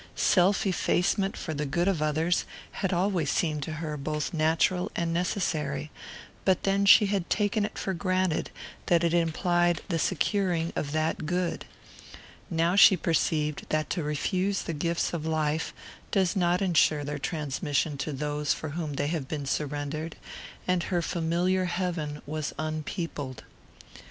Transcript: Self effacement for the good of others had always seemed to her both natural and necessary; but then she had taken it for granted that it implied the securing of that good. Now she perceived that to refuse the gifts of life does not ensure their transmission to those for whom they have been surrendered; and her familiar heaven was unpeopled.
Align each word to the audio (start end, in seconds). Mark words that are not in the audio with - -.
Self 0.15 0.65
effacement 0.65 1.37
for 1.37 1.53
the 1.53 1.67
good 1.67 1.87
of 1.87 2.01
others 2.01 2.45
had 2.71 2.91
always 2.91 3.29
seemed 3.29 3.61
to 3.61 3.73
her 3.73 3.97
both 3.97 4.33
natural 4.33 4.91
and 4.95 5.13
necessary; 5.13 5.91
but 6.43 6.63
then 6.63 6.87
she 6.87 7.05
had 7.05 7.29
taken 7.29 7.65
it 7.65 7.77
for 7.77 7.93
granted 7.93 8.49
that 8.87 9.03
it 9.03 9.13
implied 9.13 9.81
the 9.89 9.99
securing 9.99 10.73
of 10.75 10.91
that 10.93 11.27
good. 11.27 11.65
Now 12.49 12.75
she 12.75 12.97
perceived 12.97 13.67
that 13.69 13.91
to 13.91 14.01
refuse 14.01 14.63
the 14.63 14.73
gifts 14.73 15.13
of 15.13 15.27
life 15.27 15.71
does 16.09 16.35
not 16.35 16.63
ensure 16.63 17.03
their 17.03 17.19
transmission 17.19 17.95
to 17.99 18.11
those 18.11 18.55
for 18.55 18.69
whom 18.69 18.93
they 18.93 19.05
have 19.05 19.27
been 19.27 19.45
surrendered; 19.45 20.15
and 20.67 20.81
her 20.85 21.03
familiar 21.03 21.65
heaven 21.65 22.23
was 22.25 22.55
unpeopled. 22.57 23.43